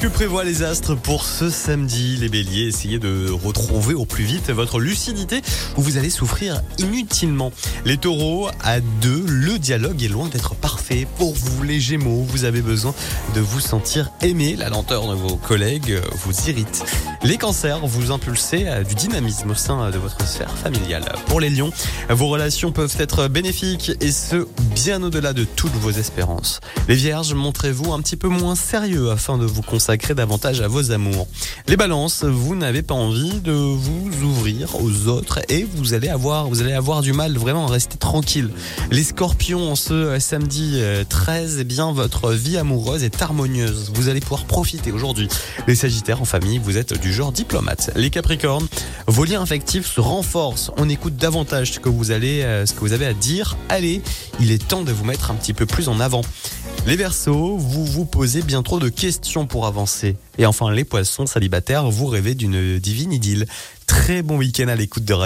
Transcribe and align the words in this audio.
Que 0.00 0.08
prévoient 0.08 0.44
les 0.44 0.62
astres 0.62 0.94
pour 0.94 1.24
ce 1.24 1.48
samedi 1.48 2.18
Les 2.18 2.28
béliers, 2.28 2.66
essayez 2.66 2.98
de 2.98 3.30
retrouver 3.30 3.94
au 3.94 4.04
plus 4.04 4.24
vite 4.24 4.50
votre 4.50 4.78
lucidité 4.78 5.40
ou 5.76 5.80
vous 5.80 5.96
allez 5.96 6.10
souffrir 6.10 6.60
inutilement. 6.78 7.50
Les 7.86 7.96
taureaux, 7.96 8.48
à 8.62 8.80
deux, 8.80 9.24
le 9.26 9.58
dialogue 9.58 10.02
est 10.02 10.08
loin 10.08 10.28
d'être 10.28 10.54
parfait. 10.54 11.06
Pour 11.16 11.34
vous 11.34 11.62
les 11.62 11.80
gémeaux, 11.80 12.22
vous 12.28 12.44
avez 12.44 12.60
besoin 12.60 12.94
de 13.34 13.40
vous 13.40 13.60
sentir 13.60 14.10
aimé. 14.20 14.54
La 14.56 14.68
lenteur 14.68 15.08
de 15.08 15.14
vos 15.14 15.36
collègues 15.36 15.98
vous 16.24 16.50
irrite. 16.50 16.84
Les 17.26 17.38
cancers, 17.38 17.84
vous 17.84 18.12
impulsez 18.12 18.68
du 18.88 18.94
dynamisme 18.94 19.50
au 19.50 19.54
sein 19.56 19.90
de 19.90 19.98
votre 19.98 20.24
sphère 20.28 20.56
familiale. 20.56 21.02
Pour 21.26 21.40
les 21.40 21.50
lions, 21.50 21.72
vos 22.08 22.28
relations 22.28 22.70
peuvent 22.70 22.94
être 23.00 23.26
bénéfiques 23.26 23.90
et 24.00 24.12
ce, 24.12 24.46
bien 24.76 25.02
au-delà 25.02 25.32
de 25.32 25.42
toutes 25.42 25.72
vos 25.72 25.90
espérances. 25.90 26.60
Les 26.86 26.94
vierges, 26.94 27.34
montrez-vous 27.34 27.92
un 27.92 28.00
petit 28.00 28.14
peu 28.14 28.28
moins 28.28 28.54
sérieux 28.54 29.10
afin 29.10 29.38
de 29.38 29.44
vous 29.44 29.62
consacrer 29.62 30.14
davantage 30.14 30.60
à 30.60 30.68
vos 30.68 30.92
amours. 30.92 31.26
Les 31.66 31.76
balances, 31.76 32.22
vous 32.22 32.54
n'avez 32.54 32.82
pas 32.82 32.94
envie 32.94 33.40
de 33.40 33.50
vous 33.50 34.08
ouvrir 34.22 34.76
aux 34.80 35.08
autres 35.08 35.40
et 35.48 35.66
vous 35.74 35.94
allez 35.94 36.08
avoir, 36.08 36.46
vous 36.46 36.62
allez 36.62 36.74
avoir 36.74 37.02
du 37.02 37.12
mal 37.12 37.36
vraiment 37.36 37.66
à 37.66 37.72
rester 37.72 37.98
tranquille. 37.98 38.50
Les 38.92 39.02
scorpions, 39.02 39.74
ce 39.74 40.16
samedi 40.20 40.80
13, 41.08 41.56
eh 41.58 41.64
bien, 41.64 41.90
votre 41.90 42.30
vie 42.30 42.56
amoureuse 42.56 43.02
est 43.02 43.20
harmonieuse. 43.20 43.90
Vous 43.94 44.08
allez 44.08 44.20
pouvoir 44.20 44.44
profiter 44.44 44.92
aujourd'hui. 44.92 45.26
Les 45.66 45.74
sagittaires 45.74 46.22
en 46.22 46.24
famille, 46.24 46.58
vous 46.58 46.76
êtes 46.76 46.94
du 47.00 47.15
genre 47.16 47.32
diplomate. 47.32 47.90
Les 47.96 48.10
capricornes, 48.10 48.68
vos 49.06 49.24
liens 49.24 49.42
affectifs 49.42 49.86
se 49.86 50.00
renforcent. 50.00 50.70
On 50.76 50.88
écoute 50.88 51.16
davantage 51.16 51.72
ce 51.72 51.80
que 51.80 51.88
vous 51.88 52.10
allez, 52.10 52.42
ce 52.66 52.74
que 52.74 52.80
vous 52.80 52.92
avez 52.92 53.06
à 53.06 53.14
dire. 53.14 53.56
Allez, 53.70 54.02
il 54.38 54.52
est 54.52 54.68
temps 54.68 54.82
de 54.82 54.92
vous 54.92 55.04
mettre 55.04 55.30
un 55.30 55.34
petit 55.34 55.54
peu 55.54 55.64
plus 55.64 55.88
en 55.88 55.98
avant. 55.98 56.20
Les 56.86 56.94
Verseaux, 56.94 57.56
vous 57.56 57.86
vous 57.86 58.04
posez 58.04 58.42
bien 58.42 58.62
trop 58.62 58.78
de 58.78 58.90
questions 58.90 59.46
pour 59.46 59.66
avancer. 59.66 60.16
Et 60.38 60.44
enfin, 60.44 60.70
les 60.70 60.84
Poissons 60.84 61.26
célibataires, 61.26 61.90
vous 61.90 62.06
rêvez 62.06 62.34
d'une 62.34 62.78
divine 62.78 63.12
idylle. 63.12 63.46
Très 63.86 64.22
bon 64.22 64.36
week-end 64.36 64.68
à 64.68 64.76
l'écoute 64.76 65.04
de 65.04 65.14